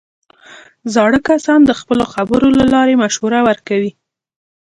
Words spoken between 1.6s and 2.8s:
د خپلو خبرو له